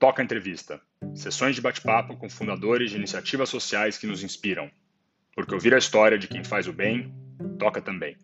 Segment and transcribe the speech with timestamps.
[0.00, 0.80] Toca Entrevista.
[1.14, 4.70] Sessões de bate-papo com fundadores de iniciativas sociais que nos inspiram.
[5.34, 7.14] Porque ouvir a história de quem faz o bem,
[7.58, 8.16] toca também.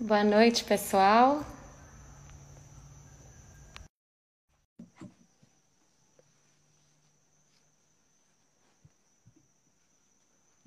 [0.00, 1.44] Boa noite, pessoal.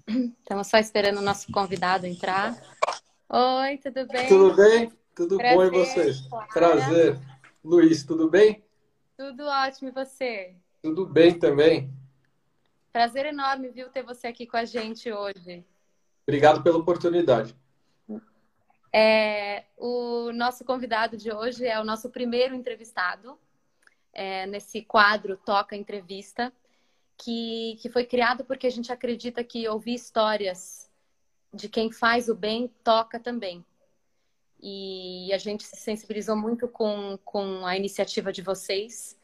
[0.08, 2.56] Estamos só esperando o nosso convidado entrar.
[3.32, 4.28] Oi, tudo bem?
[4.28, 4.92] Tudo bem?
[5.16, 6.22] Tudo Prazer, bom e vocês?
[6.22, 6.48] Clara.
[6.48, 7.20] Prazer.
[7.64, 8.66] Luiz, tudo bem?
[9.16, 10.56] Tudo ótimo, e você?
[10.82, 11.94] Tudo bem também.
[12.92, 15.64] Prazer enorme, viu, ter você aqui com a gente hoje.
[16.24, 17.56] Obrigado pela oportunidade.
[18.92, 23.38] É, o nosso convidado de hoje é o nosso primeiro entrevistado
[24.12, 26.52] é, nesse quadro Toca Entrevista
[27.16, 30.89] que, que foi criado porque a gente acredita que ouvir histórias
[31.54, 33.66] de quem faz o bem toca também.
[34.62, 39.18] E a gente se sensibilizou muito com, com a iniciativa de vocês.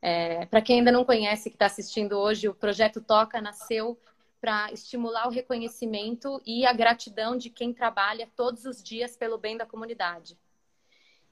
[0.00, 3.98] É, Para quem ainda não conhece, que está assistindo hoje, o projeto Toca nasceu
[4.40, 9.56] para estimular o reconhecimento e a gratidão de quem trabalha todos os dias pelo bem
[9.56, 10.38] da comunidade.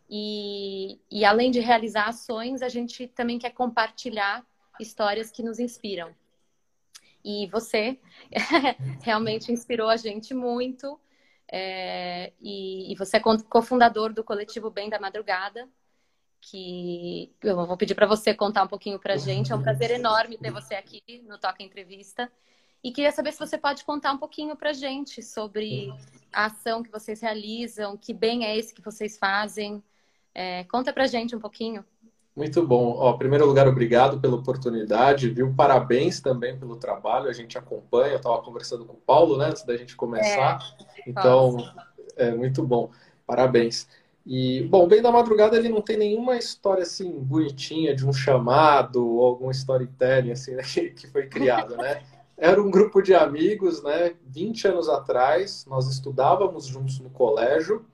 [0.09, 4.45] E, e além de realizar ações, a gente também quer compartilhar
[4.81, 6.15] histórias que nos inspiram.
[7.25, 7.99] E você
[9.03, 11.01] realmente inspirou a gente muito.
[11.51, 15.69] É, e, e, você é cofundador do coletivo Bem da Madrugada,
[16.41, 19.53] que eu vou pedir para você contar um pouquinho para a gente.
[19.53, 22.31] É um prazer enorme ter você aqui no Toca Entrevista.
[22.83, 25.91] E queria saber se você pode contar um pouquinho para a gente sobre
[26.31, 29.83] a ação que vocês realizam, que bem é esse que vocês fazem.
[30.35, 31.83] É, conta para a gente um pouquinho.
[32.37, 32.97] Muito bom.
[32.99, 35.55] Ó, em primeiro lugar, obrigado pela oportunidade, viu?
[35.55, 37.29] Parabéns também pelo trabalho.
[37.29, 38.13] A gente acompanha.
[38.13, 40.59] Eu estava conversando com o Paulo, né, antes da gente começar.
[40.99, 41.57] É, então,
[42.17, 42.91] é muito bom.
[43.25, 43.87] Parabéns.
[44.27, 49.07] E, bom, Bem da Madrugada, ele não tem nenhuma história, assim, bonitinha de um chamado
[49.07, 50.63] ou algum storytelling, assim, né,
[50.97, 52.03] que foi criado, né?
[52.37, 54.15] Era um grupo de amigos, né?
[54.27, 57.85] 20 anos atrás, nós estudávamos juntos no colégio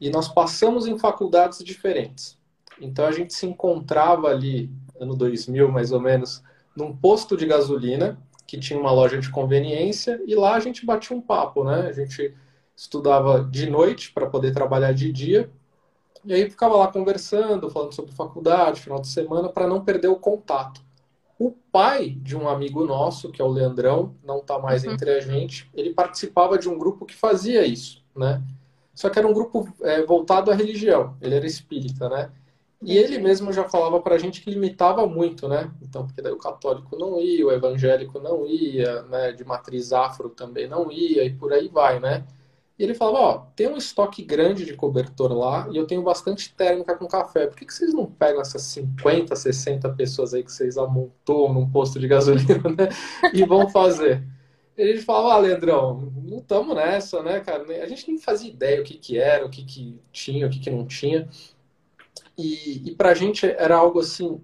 [0.00, 2.37] e nós passamos em faculdades diferentes.
[2.80, 6.42] Então a gente se encontrava ali, ano 2000 mais ou menos,
[6.76, 11.16] num posto de gasolina que tinha uma loja de conveniência e lá a gente batia
[11.16, 11.86] um papo, né?
[11.88, 12.34] A gente
[12.74, 15.50] estudava de noite para poder trabalhar de dia
[16.24, 20.16] e aí ficava lá conversando, falando sobre faculdade, final de semana, para não perder o
[20.16, 20.80] contato.
[21.38, 24.92] O pai de um amigo nosso, que é o Leandrão, não está mais uhum.
[24.92, 28.42] entre a gente, ele participava de um grupo que fazia isso, né?
[28.94, 32.32] Só que era um grupo é, voltado à religião, ele era espírita, né?
[32.80, 35.70] E ele mesmo já falava para a gente que limitava muito, né?
[35.82, 39.32] Então, porque daí o católico não ia, o evangélico não ia, né?
[39.32, 42.24] De matriz afro também não ia, e por aí vai, né?
[42.78, 46.54] E ele falava, ó, tem um estoque grande de cobertor lá e eu tenho bastante
[46.54, 47.48] térmica com café.
[47.48, 51.68] Por que, que vocês não pegam essas 50, 60 pessoas aí que vocês amontou num
[51.68, 52.88] posto de gasolina, né?
[53.34, 54.22] E vão fazer?
[54.76, 57.64] Ele falava, ah, Leandrão, não estamos nessa, né, cara?
[57.82, 60.60] A gente nem fazia ideia o que que era, o que que tinha, o que
[60.60, 61.28] que não tinha.
[62.38, 64.40] E, e para a gente era algo assim,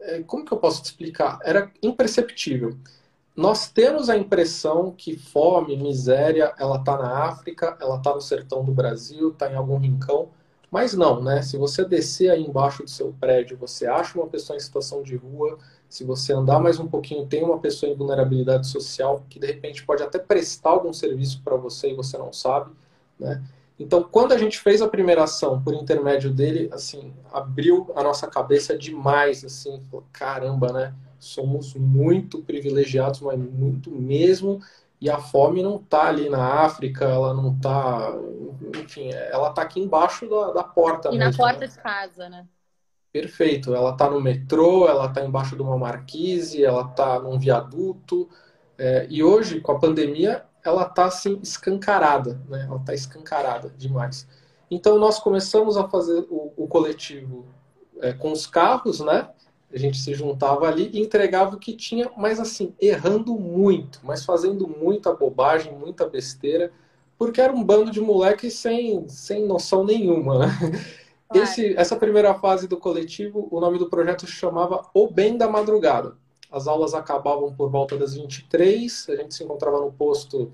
[0.00, 1.38] é, como que eu posso te explicar?
[1.44, 2.76] Era imperceptível.
[3.36, 8.64] Nós temos a impressão que fome, miséria, ela está na África, ela está no sertão
[8.64, 10.30] do Brasil, está em algum rincão,
[10.70, 11.42] mas não, né?
[11.42, 15.16] Se você descer aí embaixo do seu prédio, você acha uma pessoa em situação de
[15.16, 19.46] rua, se você andar mais um pouquinho, tem uma pessoa em vulnerabilidade social que de
[19.46, 22.72] repente pode até prestar algum serviço para você e você não sabe,
[23.20, 23.42] né?
[23.78, 28.26] Então, quando a gente fez a primeira ação por intermédio dele, assim, abriu a nossa
[28.26, 30.94] cabeça demais, assim, falou, caramba, né?
[31.18, 34.60] Somos muito privilegiados, mas muito mesmo.
[34.98, 38.14] E a fome não está ali na África, ela não está,
[38.82, 41.08] enfim, ela está aqui embaixo da, da porta.
[41.08, 41.66] E mesmo, na porta né?
[41.66, 42.46] de casa, né?
[43.12, 43.74] Perfeito.
[43.74, 48.28] Ela está no metrô, ela está embaixo de uma marquise, ela está num viaduto.
[48.78, 52.64] É, e hoje, com a pandemia, ela está assim escancarada, né?
[52.66, 54.26] Ela está escancarada demais.
[54.70, 57.46] Então nós começamos a fazer o, o coletivo
[58.00, 59.28] é, com os carros, né?
[59.72, 64.24] A gente se juntava ali e entregava o que tinha, mas assim errando muito, mas
[64.24, 66.72] fazendo muita bobagem, muita besteira,
[67.18, 70.46] porque era um bando de moleques sem, sem noção nenhuma.
[70.46, 70.52] Né?
[71.34, 75.48] Esse, essa primeira fase do coletivo, o nome do projeto se chamava O Bem da
[75.48, 76.16] Madrugada.
[76.50, 80.52] As aulas acabavam por volta das 23, a gente se encontrava no posto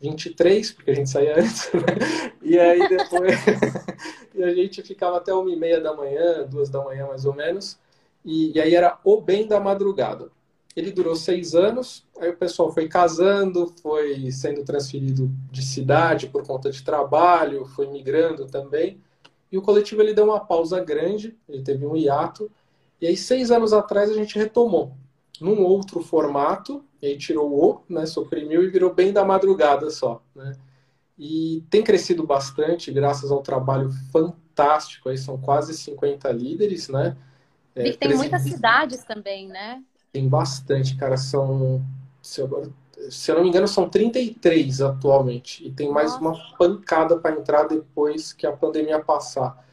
[0.00, 2.32] 23, porque a gente saía antes, né?
[2.42, 3.38] E aí depois
[4.34, 7.34] e a gente ficava até uma e meia da manhã, duas da manhã mais ou
[7.34, 7.78] menos,
[8.24, 10.30] e, e aí era o bem da madrugada.
[10.74, 16.46] ele durou seis anos, aí o pessoal foi casando, foi sendo transferido de cidade por
[16.46, 19.00] conta de trabalho, foi migrando também.
[19.52, 22.50] E o coletivo ele deu uma pausa grande, ele teve um hiato.
[23.00, 24.96] E aí, seis anos atrás, a gente retomou
[25.40, 29.90] num outro formato, e aí tirou o O, né, suprimiu e virou bem da madrugada
[29.90, 30.22] só.
[30.34, 30.56] Né?
[31.18, 37.16] E tem crescido bastante, graças ao trabalho fantástico, aí são quase 50 líderes, né?
[37.74, 39.82] É, e tem muitas cidades também, né?
[40.12, 41.16] Tem bastante, cara.
[41.16, 41.84] São.
[42.22, 42.72] Se eu,
[43.10, 45.66] se eu não me engano, são 33 atualmente.
[45.66, 46.20] E tem mais Nossa.
[46.20, 49.63] uma pancada para entrar depois que a pandemia passar.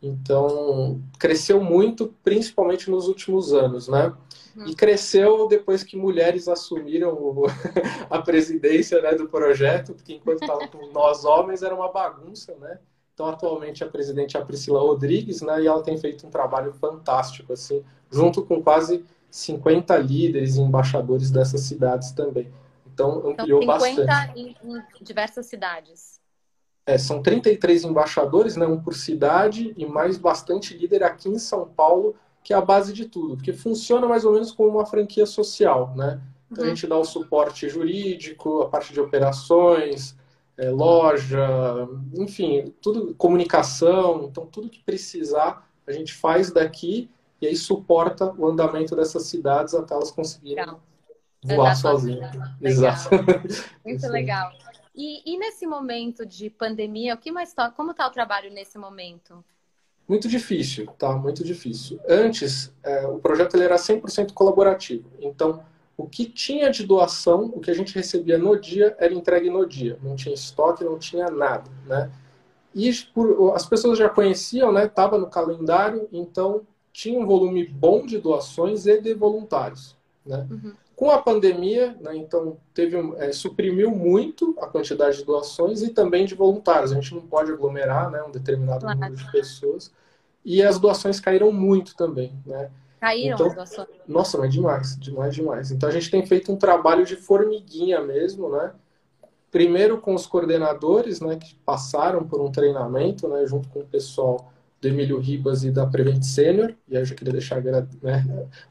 [0.00, 4.12] Então, cresceu muito, principalmente nos últimos anos, né?
[4.56, 4.66] Uhum.
[4.66, 7.42] E cresceu depois que mulheres assumiram
[8.08, 12.78] a presidência né, do projeto, porque enquanto estava com nós homens era uma bagunça, né?
[13.12, 15.62] Então, atualmente, a presidente é a Priscila Rodrigues, né?
[15.62, 21.28] E ela tem feito um trabalho fantástico, assim, junto com quase 50 líderes e embaixadores
[21.28, 22.48] dessas cidades também.
[22.86, 24.40] Então, ampliou então, 50 bastante.
[24.40, 26.17] Em, em diversas cidades.
[26.88, 31.68] É, são 33 embaixadores, né, um por cidade, e mais bastante líder aqui em São
[31.68, 35.26] Paulo, que é a base de tudo, porque funciona mais ou menos como uma franquia
[35.26, 36.18] social, né?
[36.50, 36.70] Então uhum.
[36.70, 40.16] a gente dá o suporte jurídico, a parte de operações,
[40.56, 41.46] é, loja,
[42.14, 48.46] enfim, tudo, comunicação, então tudo que precisar a gente faz daqui e aí suporta o
[48.46, 50.80] andamento dessas cidades até elas conseguirem legal.
[51.44, 52.34] voar sozinhas.
[52.62, 53.10] Exato.
[53.84, 54.50] Muito legal.
[55.00, 58.76] E, e, nesse momento de pandemia, o que mais tá, como está o trabalho nesse
[58.76, 59.44] momento?
[60.08, 61.12] Muito difícil, tá?
[61.12, 62.00] Muito difícil.
[62.08, 65.08] Antes, é, o projeto ele era 100% colaborativo.
[65.20, 65.62] Então,
[65.96, 69.64] o que tinha de doação, o que a gente recebia no dia, era entregue no
[69.64, 69.96] dia.
[70.02, 72.10] Não tinha estoque, não tinha nada, né?
[72.74, 74.88] E por, as pessoas já conheciam, né?
[74.88, 79.96] Tava no calendário, então tinha um volume bom de doações e de voluntários.
[80.26, 80.44] Né?
[80.50, 80.74] Uhum.
[80.98, 86.26] Com a pandemia, né, então, teve é, suprimiu muito a quantidade de doações e também
[86.26, 86.90] de voluntários.
[86.90, 88.98] A gente não pode aglomerar né, um determinado claro.
[88.98, 89.92] número de pessoas.
[90.44, 92.32] E as doações caíram muito também.
[92.44, 92.68] Né?
[93.00, 93.88] Caíram então, as doações?
[94.08, 95.70] Nossa, mas demais, demais, demais.
[95.70, 98.72] Então a gente tem feito um trabalho de formiguinha mesmo, né?
[99.52, 104.52] Primeiro com os coordenadores, né, que passaram por um treinamento, né, junto com o pessoal
[104.80, 107.86] do Emílio Ribas e da Prevent Senior, e aí eu já queria deixar né,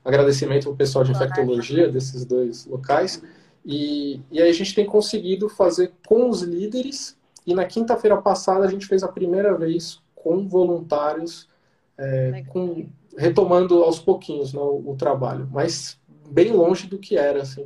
[0.04, 3.22] agradecimento ao pessoal de infectologia desses dois locais.
[3.66, 8.66] E, e aí a gente tem conseguido fazer com os líderes, e na quinta-feira passada
[8.66, 11.50] a gente fez a primeira vez com voluntários,
[11.98, 12.88] é, com,
[13.18, 16.00] retomando aos pouquinhos né, o, o trabalho, mas
[16.30, 17.66] bem longe do que era, assim.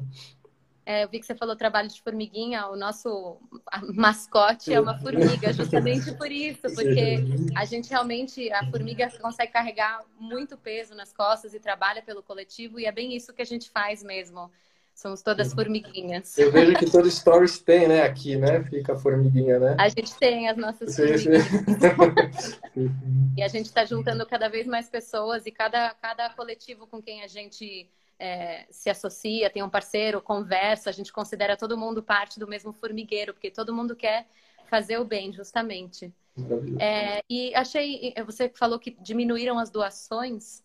[0.92, 3.38] É, eu vi que você falou trabalho de formiguinha, o nosso
[3.96, 7.24] mascote é uma formiga, justamente por isso, porque
[7.56, 12.78] a gente realmente, a formiga consegue carregar muito peso nas costas e trabalha pelo coletivo,
[12.78, 14.52] e é bem isso que a gente faz mesmo.
[14.94, 16.38] Somos todas formiguinhas.
[16.38, 18.04] Eu vejo que todo stories tem, né?
[18.04, 18.62] Aqui, né?
[18.66, 19.76] Fica a formiguinha, né?
[19.80, 21.46] A gente tem as nossas formiguinhas.
[23.38, 27.24] e a gente está juntando cada vez mais pessoas e cada, cada coletivo com quem
[27.24, 27.90] a gente
[28.22, 32.72] é, se associa, tem um parceiro, conversa, a gente considera todo mundo parte do mesmo
[32.72, 34.28] formigueiro, porque todo mundo quer
[34.70, 36.14] fazer o bem, justamente.
[36.80, 40.64] É, e achei, você falou que diminuíram as doações.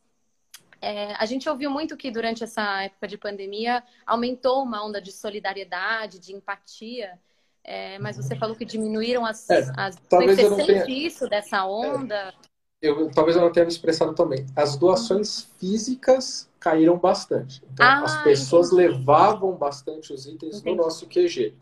[0.83, 5.11] É, a gente ouviu muito que durante essa época de pandemia aumentou uma onda de
[5.11, 7.19] solidariedade, de empatia.
[7.65, 9.49] É, mas você falou que diminuíram as.
[9.49, 9.97] É, as...
[10.11, 11.07] Talvez você sente tenha...
[11.07, 12.35] isso dessa onda?
[12.83, 14.47] Eu, talvez eu não tenha me expressado também.
[14.55, 17.63] As doações físicas caíram bastante.
[17.73, 18.89] Então, ah, as pessoas entendi.
[18.89, 20.77] levavam bastante os itens entendi.
[20.77, 21.55] no nosso QG.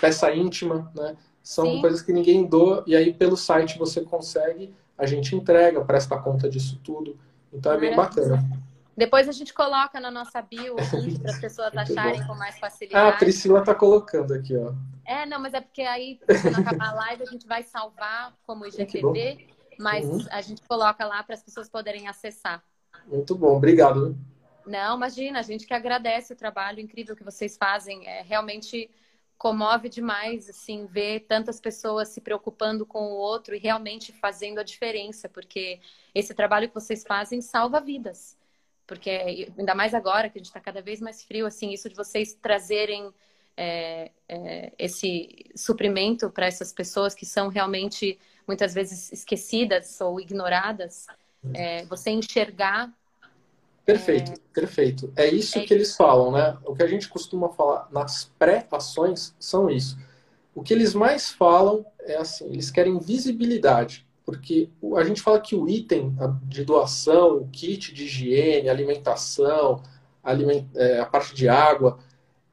[0.00, 1.16] peça íntima, né?
[1.42, 1.80] São Sim.
[1.80, 6.48] coisas que ninguém doa e aí pelo site você consegue, a gente entrega, presta conta
[6.48, 7.18] disso tudo.
[7.52, 8.44] Então é bem bacana.
[8.96, 10.74] Depois a gente coloca na nossa bio
[11.22, 13.06] para as pessoas acharem com mais facilidade.
[13.06, 14.72] Ah, a Priscila está colocando aqui, ó.
[15.06, 18.66] É, não, mas é porque aí, quando acabar a live, a gente vai salvar como
[18.66, 20.26] IGTV mas uhum.
[20.30, 22.62] a gente coloca lá para as pessoas poderem acessar.
[23.06, 24.16] Muito bom, obrigado.
[24.66, 28.06] Não, imagina, a gente que agradece o trabalho incrível que vocês fazem.
[28.06, 28.90] É realmente
[29.38, 34.64] comove demais, assim, ver tantas pessoas se preocupando com o outro e realmente fazendo a
[34.64, 35.80] diferença, porque
[36.12, 38.36] esse trabalho que vocês fazem salva vidas.
[38.86, 41.94] Porque ainda mais agora que a gente está cada vez mais frio, assim, isso de
[41.94, 43.12] vocês trazerem
[43.56, 51.06] é, é, esse suprimento para essas pessoas que são realmente muitas vezes esquecidas ou ignoradas,
[51.54, 52.92] é, você enxergar
[53.88, 54.34] Perfeito, é...
[54.52, 55.10] perfeito.
[55.16, 55.64] É isso é...
[55.64, 56.58] que eles falam, né?
[56.66, 59.96] O que a gente costuma falar nas pré-ações são isso.
[60.54, 65.56] O que eles mais falam é assim, eles querem visibilidade, porque a gente fala que
[65.56, 69.82] o item de doação, o kit de higiene, alimentação,
[70.22, 70.66] aliment...
[70.74, 71.98] É, a parte de água,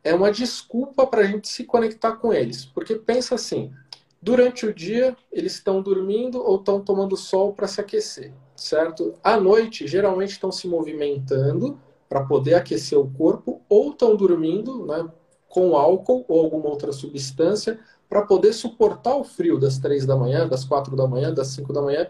[0.06, 2.64] é uma desculpa para a gente se conectar com eles.
[2.64, 3.74] Porque pensa assim,
[4.22, 9.16] durante o dia eles estão dormindo ou estão tomando sol para se aquecer certo?
[9.24, 15.08] À noite, geralmente estão se movimentando para poder aquecer o corpo ou estão dormindo, né,
[15.50, 20.48] com álcool ou alguma outra substância para poder suportar o frio das três da manhã,
[20.48, 22.08] das quatro da manhã, das cinco da manhã,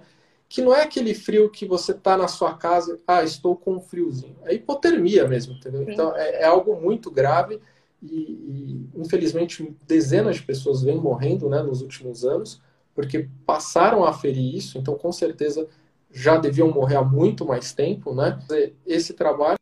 [0.48, 3.80] que não é aquele frio que você está na sua casa, ah, estou com um
[3.80, 4.36] friozinho.
[4.44, 5.86] É hipotermia mesmo, entendeu?
[5.86, 5.92] Sim.
[5.92, 7.60] Então é, é, algo muito grave
[8.02, 12.62] e, e, infelizmente dezenas de pessoas vêm morrendo, né, nos últimos anos
[12.96, 14.78] porque passaram a ferir isso.
[14.78, 15.68] Então com certeza
[16.15, 18.39] já deviam morrer há muito mais tempo, né?
[18.86, 19.60] Esse trabalho.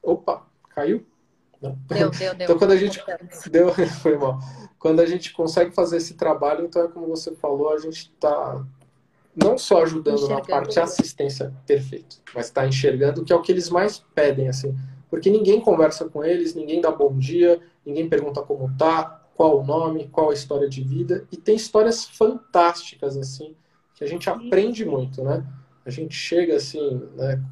[0.00, 1.04] Opa, caiu?
[1.60, 2.34] Deu, deu, deu.
[2.34, 3.02] Então quando a gente
[3.50, 4.38] deu, foi mal.
[4.78, 8.64] Quando a gente consegue fazer esse trabalho, então é como você falou, a gente está
[9.34, 13.68] não só ajudando na parte assistência perfeito, mas está enxergando que é o que eles
[13.68, 14.76] mais pedem assim,
[15.10, 19.64] porque ninguém conversa com eles, ninguém dá bom dia, ninguém pergunta como tá, qual o
[19.64, 23.56] nome, qual a história de vida e tem histórias fantásticas assim
[23.98, 25.44] que a gente aprende muito, né?
[25.84, 27.42] A gente chega assim, né,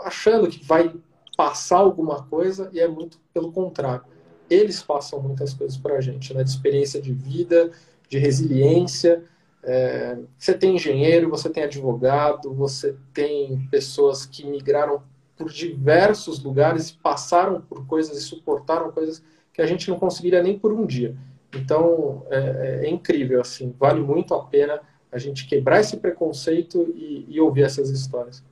[0.00, 0.92] achando que vai
[1.36, 4.04] passar alguma coisa e é muito pelo contrário.
[4.48, 6.42] Eles passam muitas coisas para a gente, né?
[6.42, 7.70] De experiência de vida,
[8.08, 9.22] de resiliência.
[9.62, 15.04] É, você tem engenheiro, você tem advogado, você tem pessoas que migraram
[15.36, 19.22] por diversos lugares e passaram por coisas e suportaram coisas
[19.52, 21.16] que a gente não conseguiria nem por um dia.
[21.54, 24.80] Então é, é incrível, assim, vale muito a pena
[25.12, 28.42] a gente quebrar esse preconceito e, e ouvir essas histórias.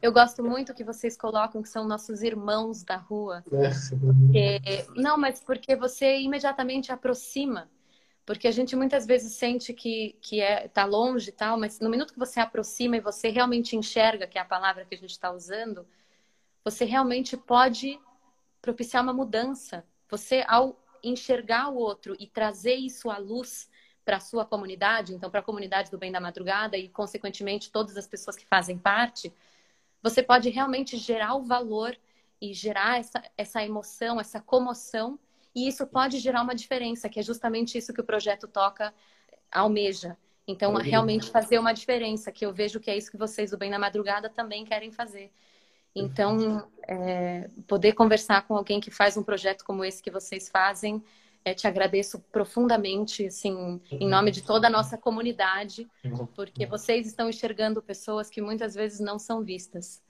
[0.00, 3.44] Eu gosto muito que vocês colocam que são nossos irmãos da rua.
[4.34, 4.84] É.
[4.96, 7.70] não, mas porque você imediatamente aproxima.
[8.26, 11.90] Porque a gente muitas vezes sente que, que é, tá longe e tal, mas no
[11.90, 15.10] minuto que você aproxima e você realmente enxerga, que é a palavra que a gente
[15.10, 15.86] está usando,
[16.64, 17.98] você realmente pode
[18.60, 19.84] propiciar uma mudança.
[20.08, 23.68] Você, ao enxergar o outro e trazer isso à luz,
[24.04, 27.96] para a sua comunidade, então para a comunidade do Bem da Madrugada e, consequentemente, todas
[27.96, 29.32] as pessoas que fazem parte,
[30.02, 31.96] você pode realmente gerar o valor
[32.40, 35.18] e gerar essa, essa emoção, essa comoção,
[35.54, 38.92] e isso pode gerar uma diferença, que é justamente isso que o projeto Toca
[39.50, 40.16] almeja.
[40.48, 43.70] Então, realmente fazer uma diferença, que eu vejo que é isso que vocês do Bem
[43.70, 45.30] da Madrugada também querem fazer.
[45.94, 51.02] Então, é, poder conversar com alguém que faz um projeto como esse que vocês fazem
[51.44, 55.88] é, te agradeço profundamente, assim, em nome de toda a nossa comunidade,
[56.34, 60.02] porque vocês estão enxergando pessoas que muitas vezes não são vistas.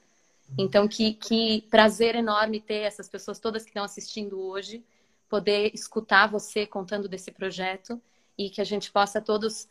[0.58, 4.84] Então, que, que prazer enorme ter essas pessoas todas que estão assistindo hoje,
[5.28, 8.00] poder escutar você contando desse projeto
[8.36, 9.68] e que a gente possa todos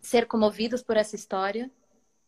[0.00, 1.70] ser comovidos por essa história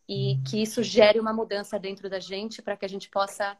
[0.08, 3.56] e que isso gere uma mudança dentro da gente para que a gente possa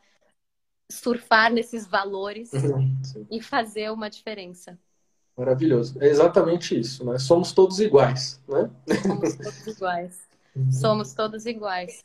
[0.91, 2.97] surfar nesses valores uhum,
[3.31, 4.79] e fazer uma diferença.
[5.37, 6.00] Maravilhoso.
[6.00, 7.19] É exatamente isso, né?
[7.19, 8.71] Somos todos iguais, né?
[9.03, 10.29] Somos todos iguais.
[10.55, 10.71] Uhum.
[10.71, 12.05] Somos todos iguais.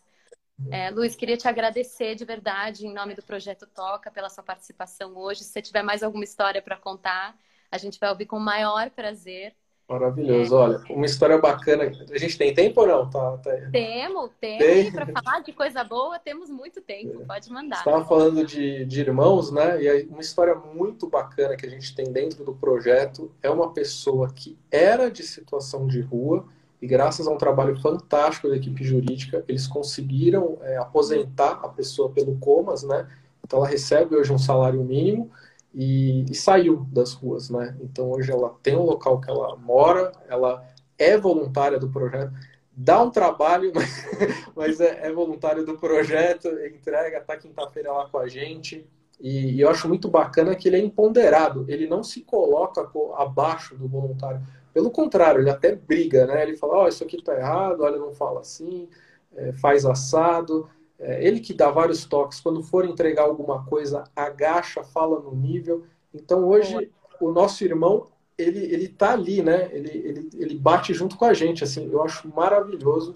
[0.71, 5.15] É, Luiz, queria te agradecer de verdade, em nome do Projeto Toca, pela sua participação
[5.15, 5.43] hoje.
[5.43, 7.37] Se você tiver mais alguma história para contar,
[7.71, 9.55] a gente vai ouvir com o maior prazer.
[9.89, 10.55] Maravilhoso.
[10.55, 10.57] É.
[10.57, 11.91] Olha, uma história bacana.
[12.11, 13.09] A gente tem tempo ou não?
[13.09, 13.51] Tá, tá...
[13.71, 14.59] Temos, temos.
[14.59, 14.91] Tem.
[14.91, 17.23] Para falar de coisa boa, temos muito tempo.
[17.23, 17.25] É.
[17.25, 17.77] Pode mandar.
[17.77, 19.81] Estava falando de, de irmãos, né?
[19.81, 23.73] E aí, uma história muito bacana que a gente tem dentro do projeto é uma
[23.73, 26.45] pessoa que era de situação de rua
[26.79, 32.09] e graças a um trabalho fantástico da equipe jurídica, eles conseguiram é, aposentar a pessoa
[32.09, 33.07] pelo comas, né?
[33.43, 35.31] Então ela recebe hoje um salário mínimo
[35.73, 37.77] e, e, saiu das ruas, né?
[37.81, 40.65] Então hoje ela tem um local que ela mora, ela
[40.97, 42.33] é voluntária do projeto,
[42.71, 43.71] dá um trabalho,
[44.55, 48.87] mas é, é voluntária do projeto, entrega, tá quinta-feira lá com a gente.
[49.19, 53.75] E, e, eu acho muito bacana que ele é empoderado, ele não se coloca abaixo
[53.75, 54.41] do voluntário,
[54.73, 56.43] Pelo contrário, ele até briga, né?
[56.43, 58.87] Ele fala, ó, oh, isso aqui tá errado, olha, não fala assim,
[59.35, 60.69] é, faz assado.
[60.99, 65.83] É, ele que dá vários toques, quando for entregar alguma coisa, agacha, fala no nível.
[66.13, 66.91] Então hoje
[67.21, 69.69] o nosso irmão ele ele tá ali, né?
[69.71, 71.89] Ele, ele, ele bate junto com a gente, assim.
[71.91, 73.15] Eu acho maravilhoso.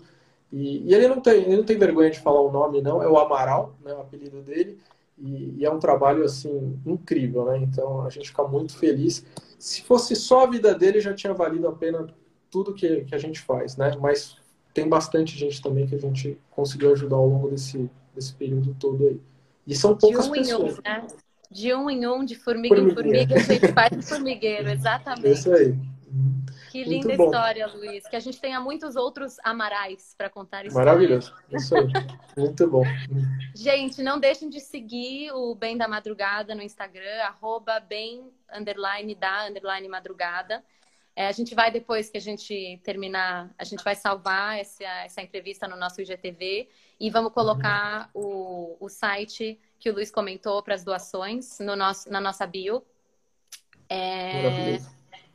[0.52, 3.02] E, e ele não tem ele não tem vergonha de falar o nome, não.
[3.02, 3.94] É o Amaral, né?
[3.94, 4.80] O apelido dele.
[5.18, 7.58] E, e, é um trabalho assim incrível, né?
[7.60, 9.26] Então a gente fica muito feliz.
[9.60, 12.08] Se fosse só a vida dele, já tinha valido a pena
[12.50, 13.96] tudo que, que a gente faz, né?
[14.00, 14.38] Mas
[14.74, 19.06] tem bastante gente também que a gente conseguiu ajudar ao longo desse, desse período todo
[19.06, 19.20] aí.
[19.68, 20.74] E são poucas de um pessoas.
[20.74, 21.08] Em um, né?
[21.50, 25.30] De um em um, de formiga em formiga, a gente faz um formigueiro, exatamente.
[25.30, 25.76] Isso aí.
[26.72, 28.08] Que linda história, Luiz.
[28.08, 30.74] Que a gente tenha muitos outros amarais para contar histórias.
[30.74, 31.34] Maravilhoso.
[31.52, 31.88] Isso aí.
[32.36, 32.84] Muito bom.
[33.56, 39.48] Gente, não deixem de seguir o Bem da Madrugada no Instagram, arroba bem, underline, da,
[39.48, 40.64] underline, madrugada.
[41.16, 45.22] É, a gente vai, depois que a gente terminar, a gente vai salvar essa, essa
[45.22, 46.68] entrevista no nosso IGTV
[47.00, 52.10] e vamos colocar o, o site que o Luiz comentou para as doações no nosso,
[52.10, 52.84] na nossa bio.
[53.88, 54.80] É,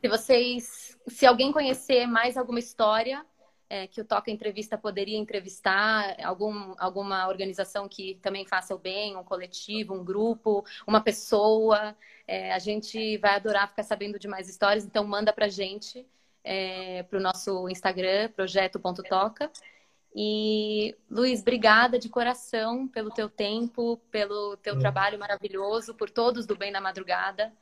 [0.01, 3.25] se vocês, se alguém conhecer mais alguma história
[3.69, 9.15] é, que o Toca Entrevista poderia entrevistar, algum, alguma organização que também faça o bem,
[9.15, 11.95] um coletivo, um grupo, uma pessoa,
[12.27, 16.05] é, a gente vai adorar ficar sabendo de mais histórias, então manda pra gente
[16.43, 19.51] é, para o nosso Instagram, projeto.toca.
[20.15, 24.79] E, Luiz, obrigada de coração pelo teu tempo, pelo teu é.
[24.79, 27.53] trabalho maravilhoso, por todos do Bem da Madrugada.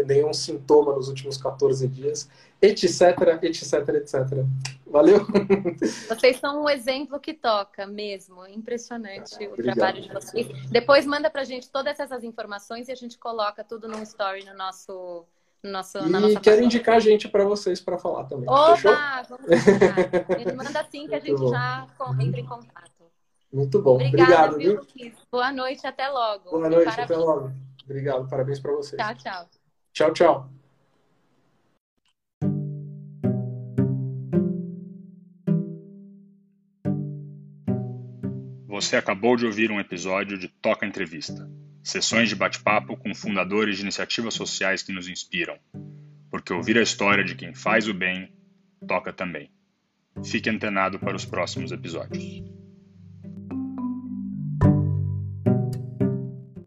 [0.07, 2.29] nenhum sintoma nos últimos 14 dias,
[2.61, 4.45] etc, etc, etc.
[4.87, 5.27] Valeu?
[6.09, 8.47] Vocês são um exemplo que toca mesmo.
[8.47, 9.75] Impressionante ah, o obrigado.
[9.75, 10.47] trabalho de vocês.
[10.71, 14.55] Depois manda pra gente todas essas informações e a gente coloca tudo num story no
[14.55, 15.25] nosso.
[15.63, 18.49] No nosso e quero indicar a gente para vocês para falar também.
[18.49, 18.95] Opa, Fechou?
[19.29, 19.47] vamos
[20.39, 21.87] Ele manda assim que a gente já
[22.21, 22.96] entra em contato.
[23.53, 23.95] Muito bom.
[23.95, 24.81] Obrigada, Obrigado, viu?
[24.95, 25.13] viu?
[25.31, 26.51] Boa noite, até logo.
[26.51, 27.53] Boa noite, até logo.
[27.85, 29.01] Obrigado, parabéns para vocês.
[29.01, 29.51] Tchau, tchau.
[29.93, 30.51] Tchau, tchau.
[38.77, 41.49] Você acabou de ouvir um episódio de Toca Entrevista.
[41.83, 45.57] Sessões de bate-papo com fundadores de iniciativas sociais que nos inspiram.
[46.31, 48.31] Porque ouvir a história de quem faz o bem
[48.87, 49.51] toca também.
[50.23, 52.56] Fique antenado para os próximos episódios.